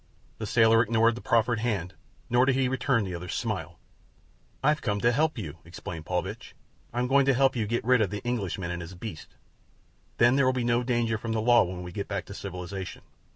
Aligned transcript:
The 0.39 0.47
sailor 0.47 0.81
ignored 0.81 1.13
the 1.13 1.21
proffered 1.21 1.59
hand, 1.59 1.93
nor 2.27 2.47
did 2.47 2.55
he 2.55 2.67
return 2.67 3.03
the 3.03 3.13
other's 3.13 3.35
smile. 3.35 3.77
"I've 4.63 4.81
come 4.81 4.99
to 5.01 5.11
help 5.11 5.37
you," 5.37 5.59
explained 5.63 6.07
Paulvitch. 6.07 6.55
"I'm 6.91 7.05
going 7.05 7.27
to 7.27 7.35
help 7.35 7.55
you 7.55 7.67
get 7.67 7.85
rid 7.85 8.01
of 8.01 8.09
the 8.09 8.23
Englishman 8.23 8.71
and 8.71 8.81
his 8.81 8.95
beasts—then 8.95 10.35
there 10.37 10.47
will 10.47 10.53
be 10.53 10.63
no 10.63 10.81
danger 10.81 11.19
from 11.19 11.33
the 11.33 11.39
law 11.41 11.61
when 11.65 11.83
we 11.83 11.91
get 11.91 12.07
back 12.07 12.25
to 12.25 12.33
civilization. 12.33 13.03